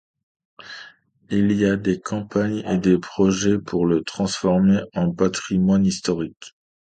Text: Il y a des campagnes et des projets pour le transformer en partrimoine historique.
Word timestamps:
Il 1.29 1.51
y 1.51 1.63
a 1.63 1.75
des 1.75 1.99
campagnes 2.01 2.63
et 2.65 2.79
des 2.79 2.97
projets 2.97 3.59
pour 3.59 3.85
le 3.85 4.01
transformer 4.03 4.79
en 4.95 5.11
partrimoine 5.11 5.85
historique. 5.85 6.55